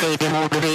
[0.00, 0.69] stay behold the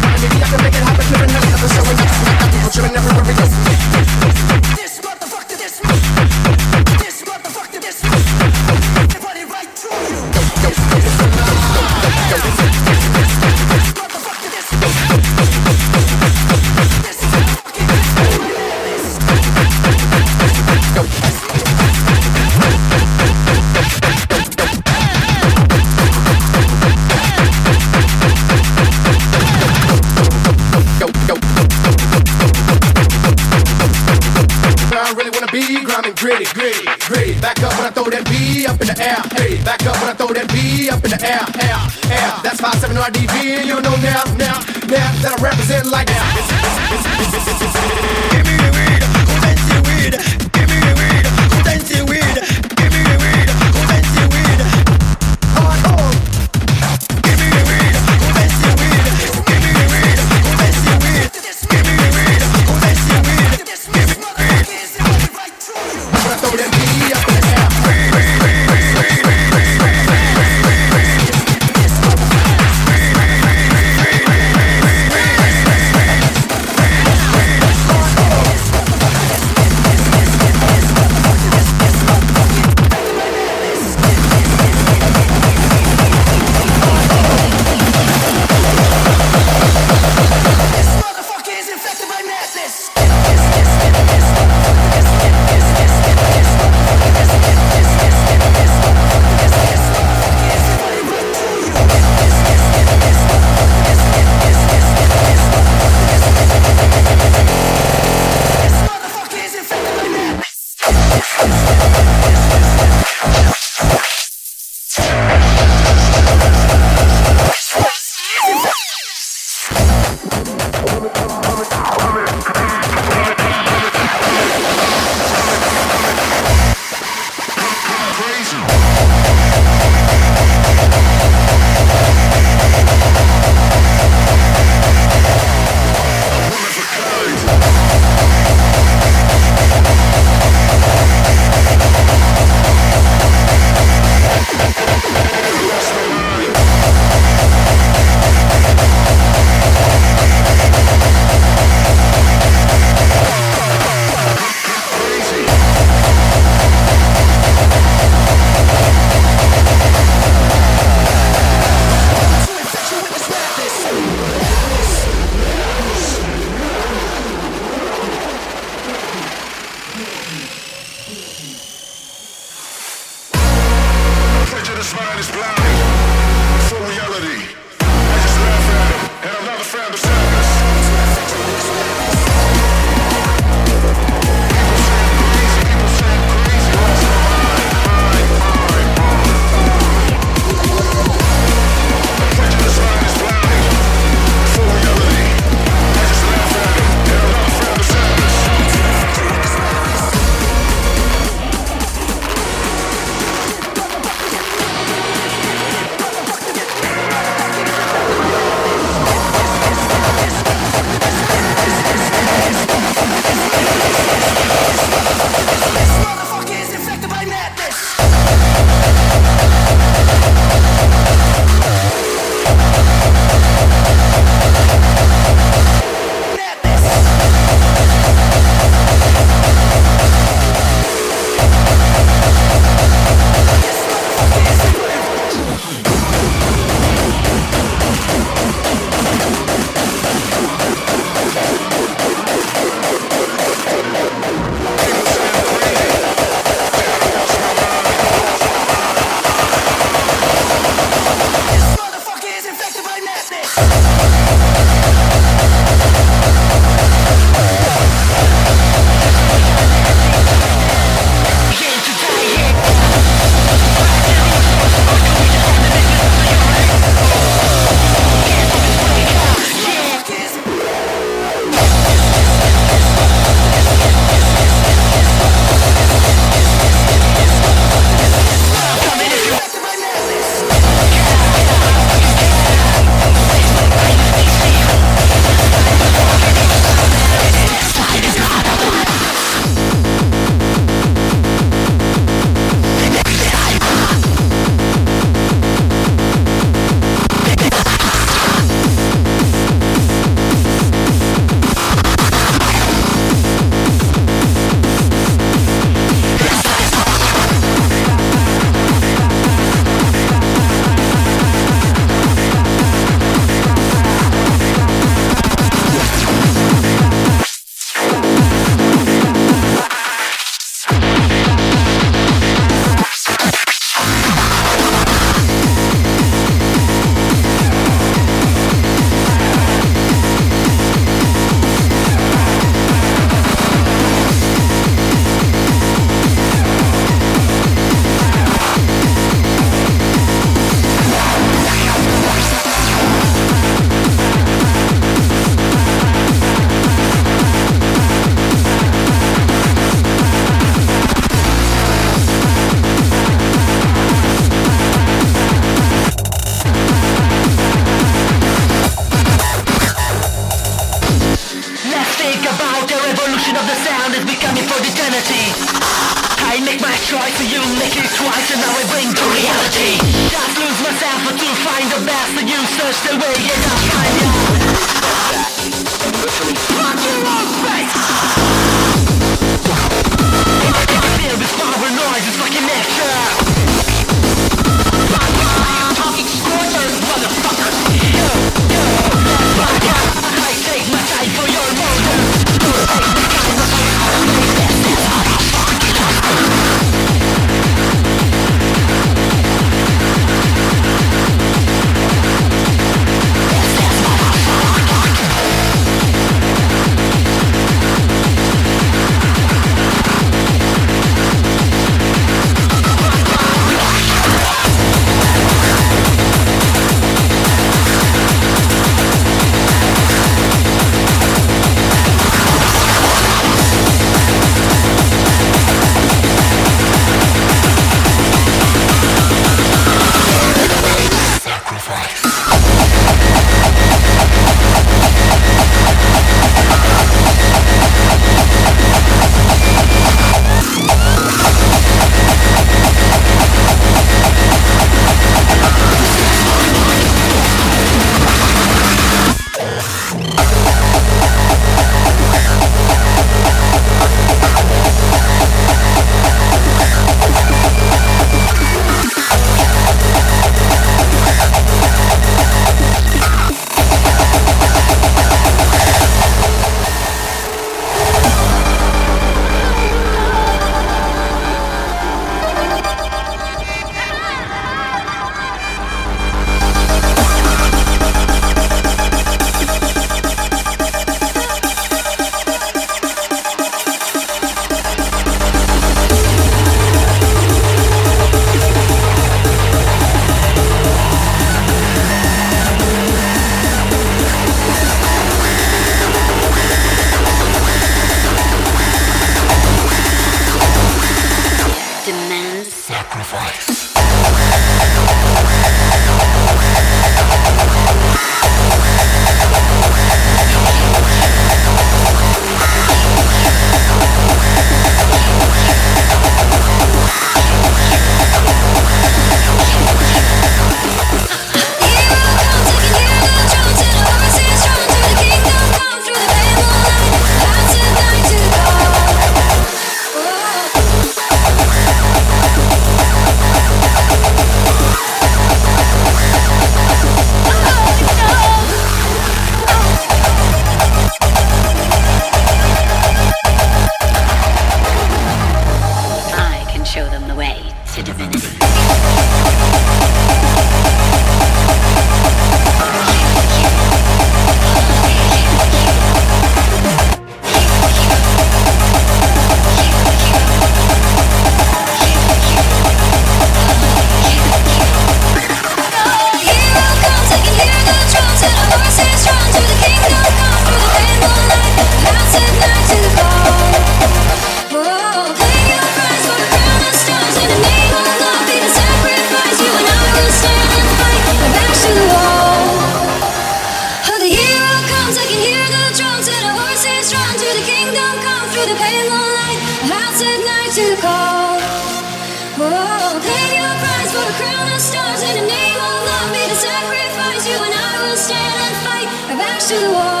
[599.51, 600.00] 是我。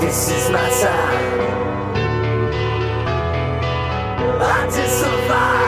[0.00, 1.40] This is my time.
[4.40, 5.67] I to survive.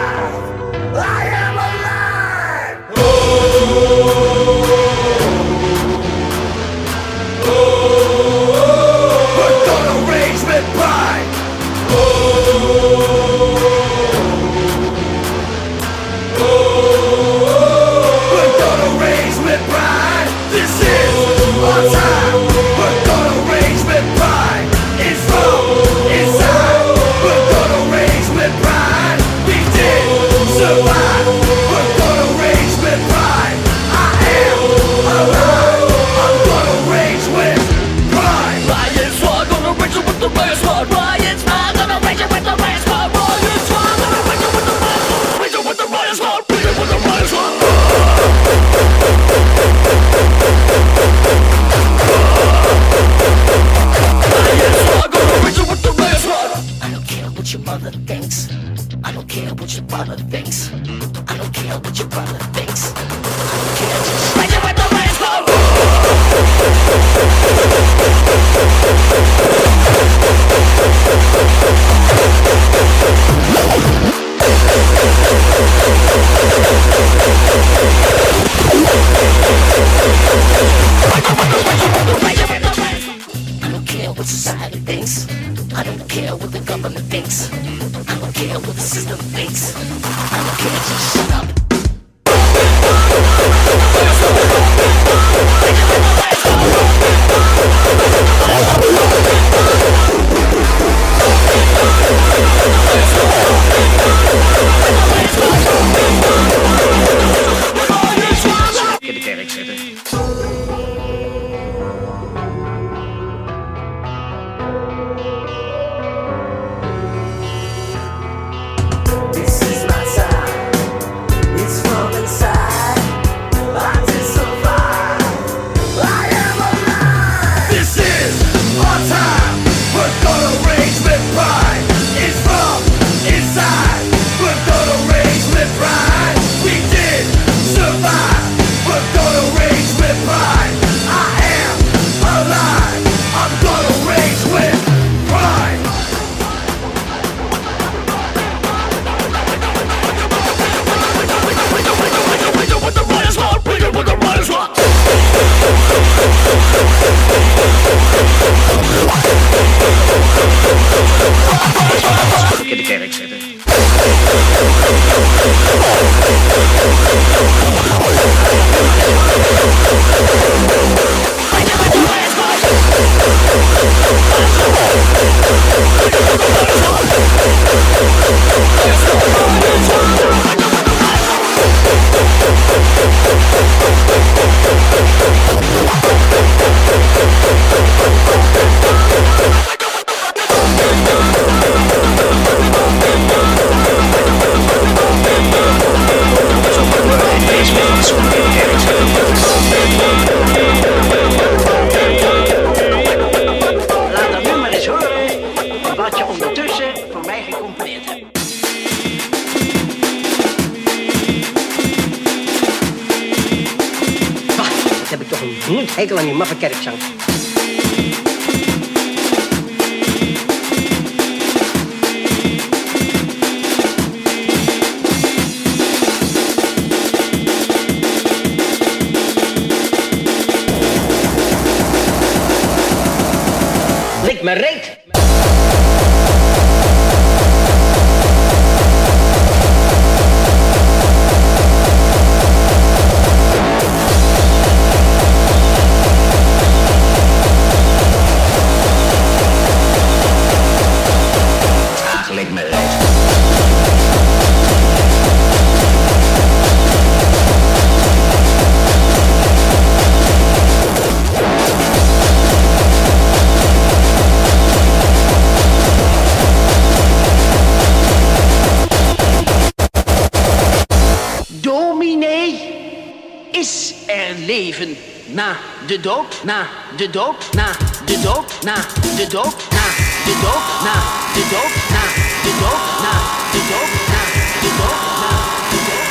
[275.33, 276.67] Na de dood, na
[276.97, 277.67] de dood, na
[278.05, 278.75] de dood, na
[279.17, 279.85] de dood, na
[280.25, 280.95] de dood, na
[281.35, 282.03] de dood, na
[282.43, 283.13] de dood, na
[283.53, 284.23] de dood, na
[284.61, 285.31] de dood, na
[285.71, 286.09] de dood.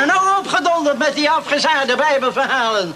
[0.00, 2.94] En nou opgedonderd met die afgezaagde bijbelverhalen.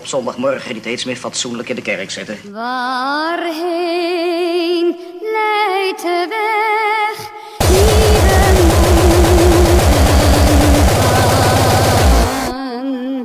[0.00, 2.38] Op zondagmorgen niet eens meer fatsoenlijk in de kerk zitten.
[2.52, 3.76] Waarheen
[5.20, 7.28] leidt de weg?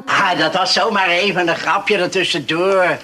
[0.05, 2.97] Ah, dat was zomaar even een grapje ertussendoor.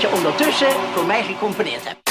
[0.00, 2.10] Wat je ondertussen voor mij gecomponeerd hebt.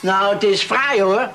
[0.00, 1.30] Nou, het is fraai hoor.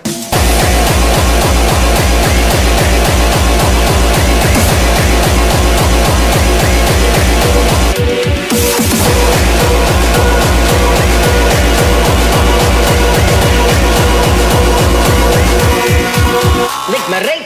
[16.87, 17.40] Lik me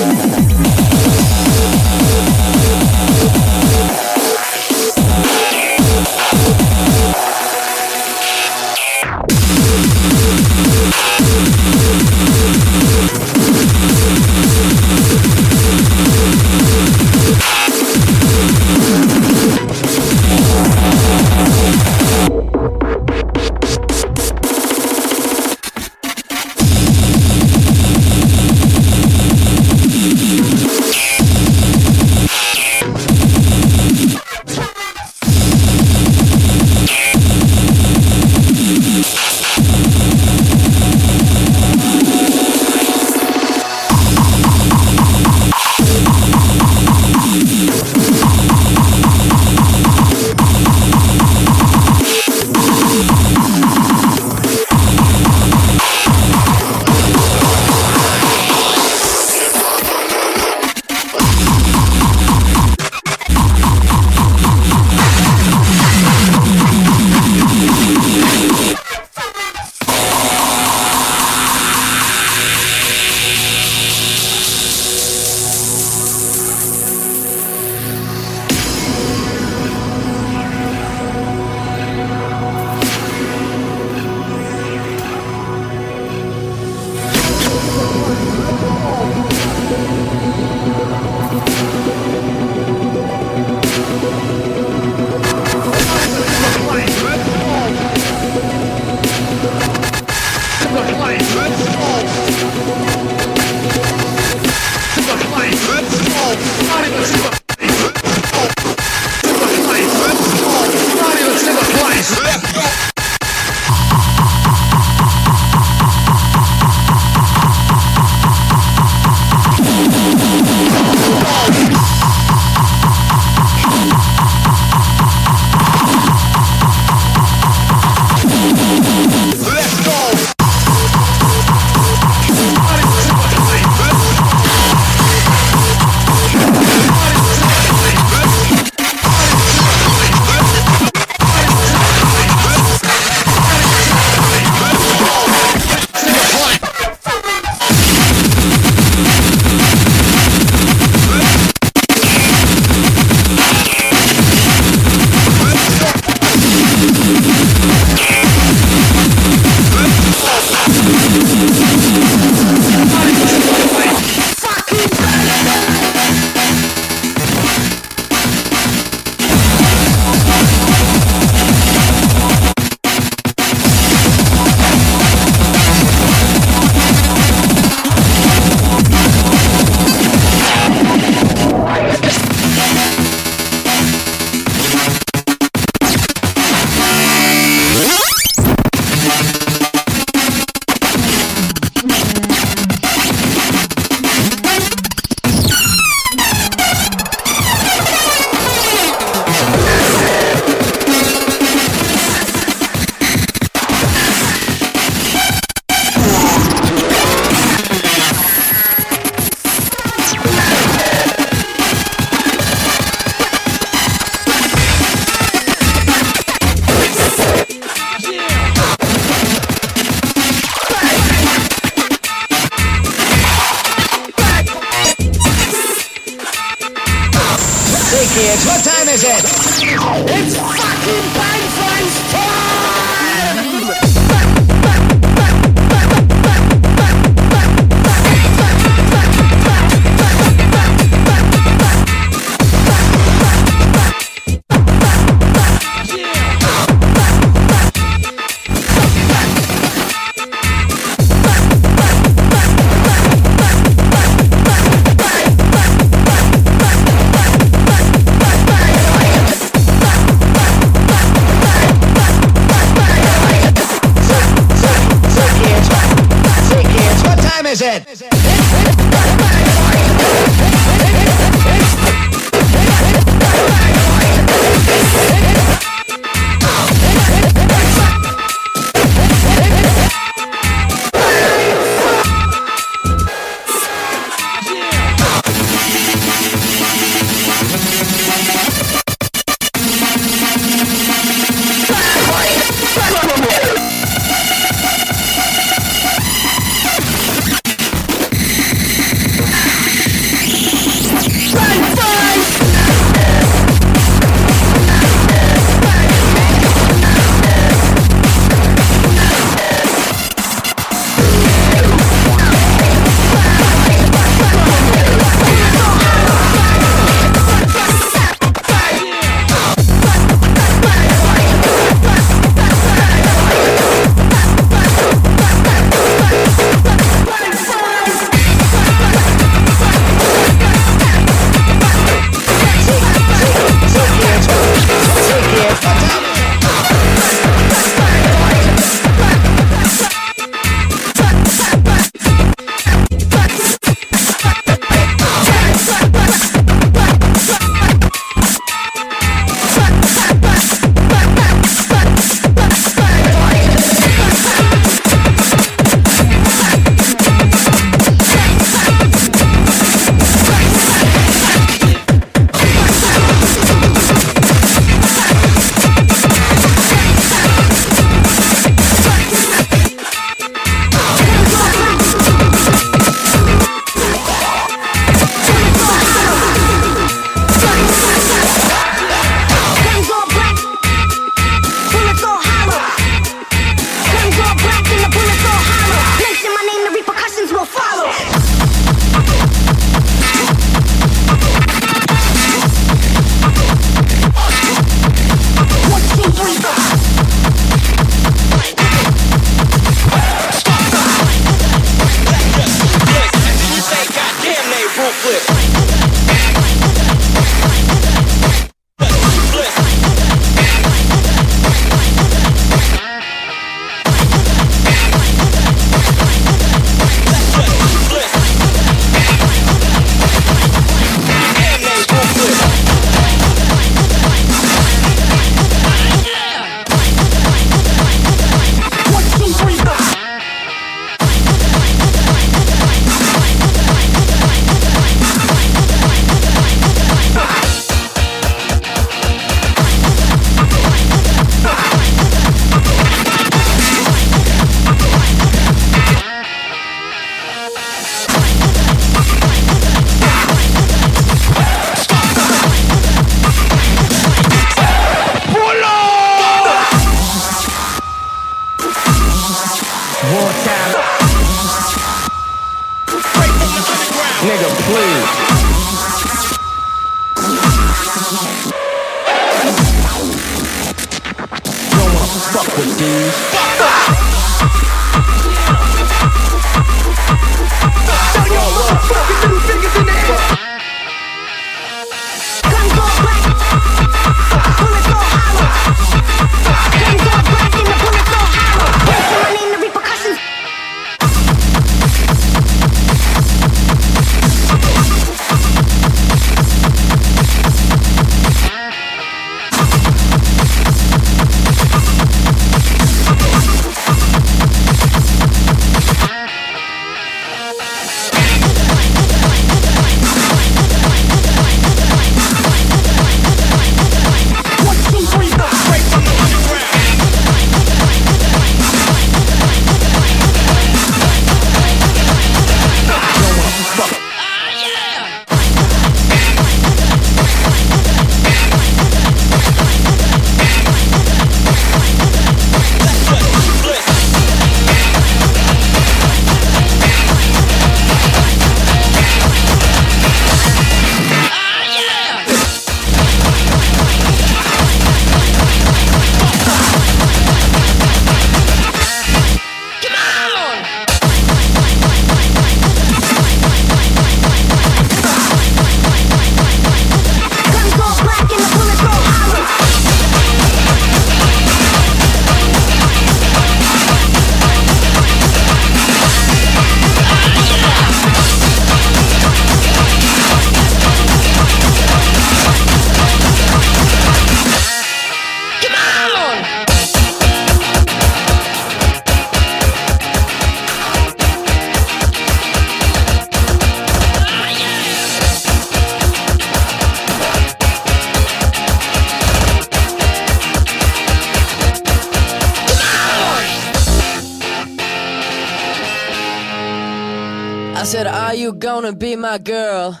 [598.74, 600.00] gonna be my girl.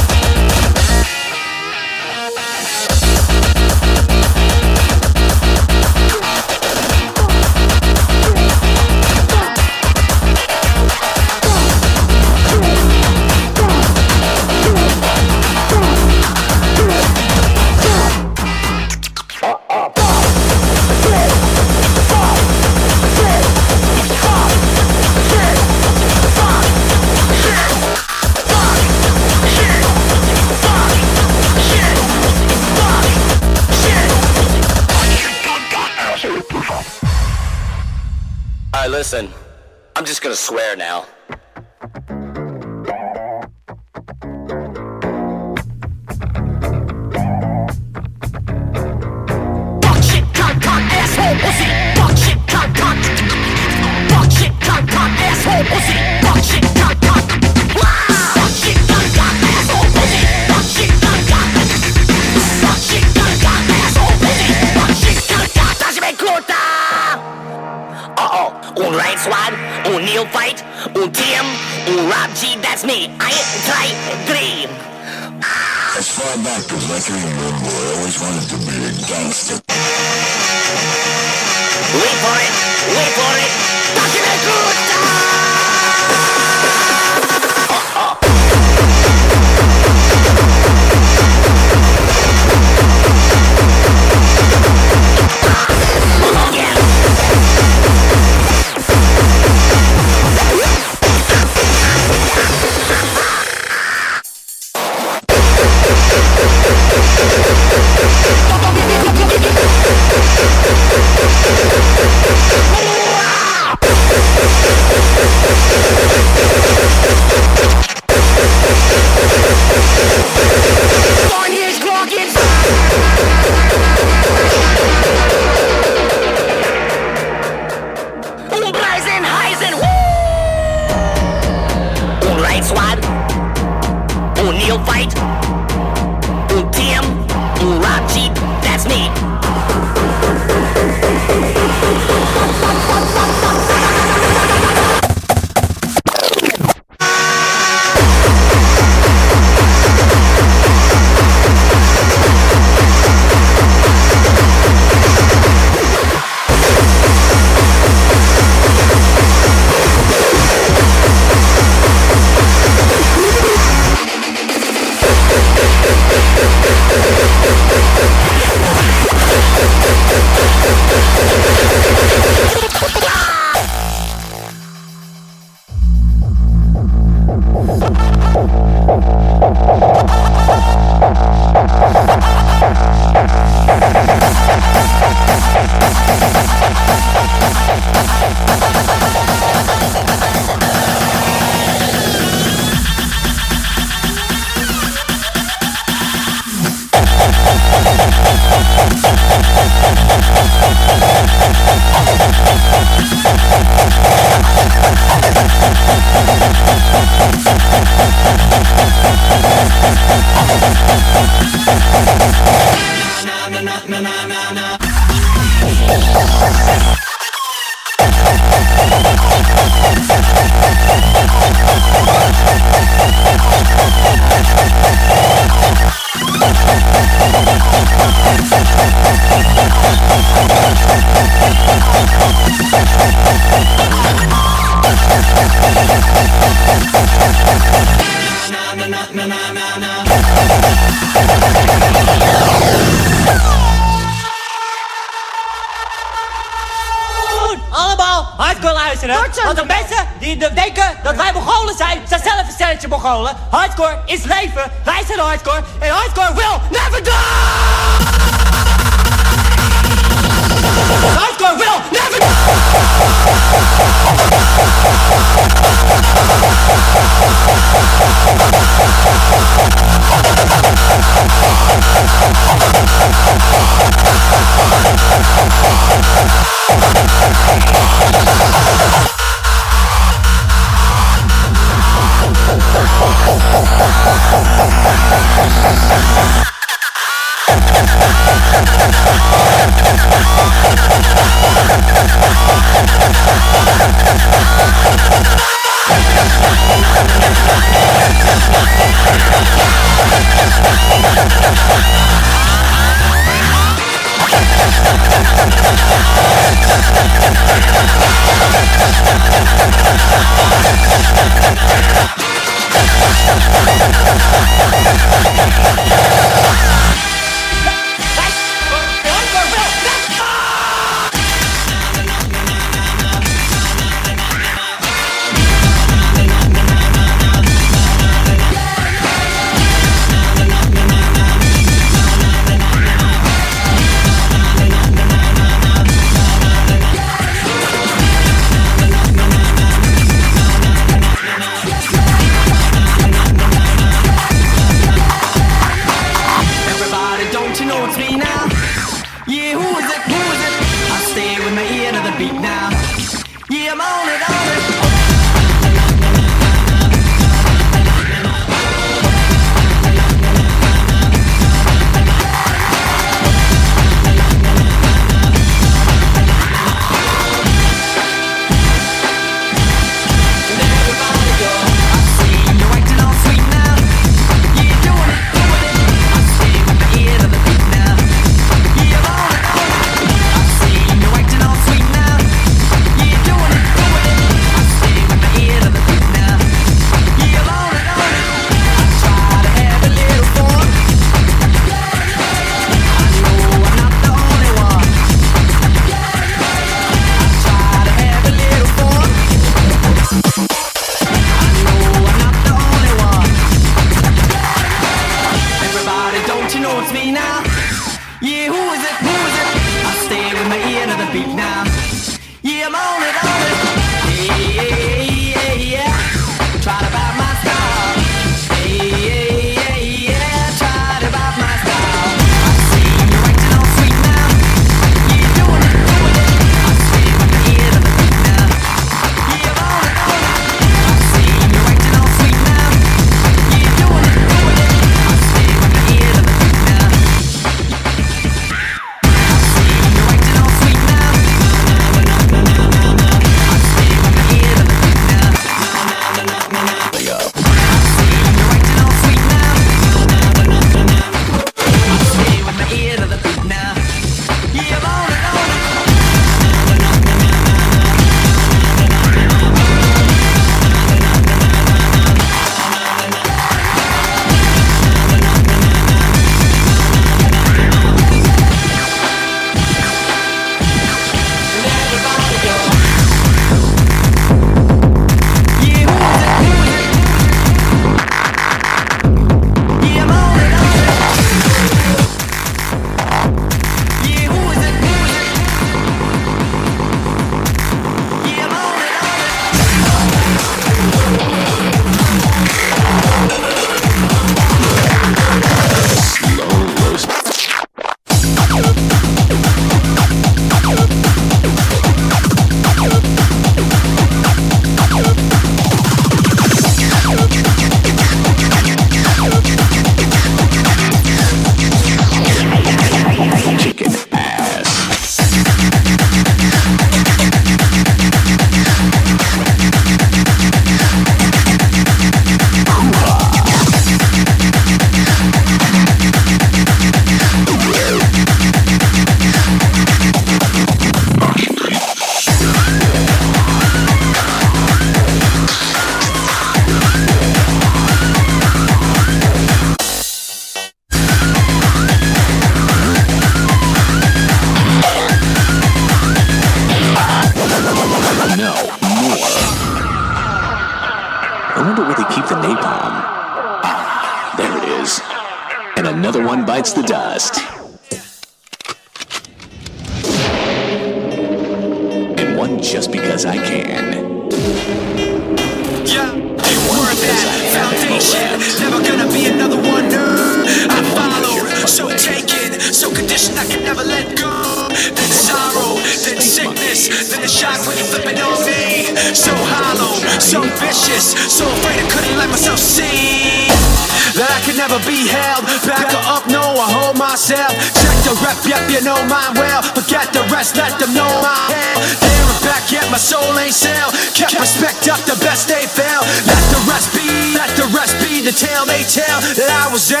[592.90, 593.90] my soul ain't sell.
[594.14, 596.02] Kept respect up the best they found.
[596.26, 597.06] Let the rest be,
[597.38, 600.00] let the rest be the tale they tell that I was in.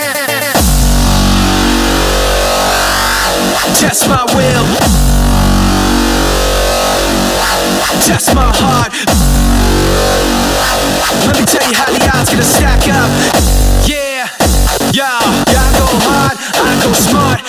[3.78, 4.66] Test my will.
[8.02, 8.90] Test my heart.
[11.26, 13.10] Let me tell you how the odds gonna stack up.
[13.86, 14.26] Yeah,
[14.90, 17.40] yeah, yeah, I go hard, I go smart.